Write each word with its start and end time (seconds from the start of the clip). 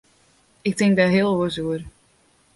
Ik 0.67 0.75
tink 0.79 0.95
der 0.97 1.11
heel 1.15 1.31
oars 1.35 1.57
oer. 1.65 1.81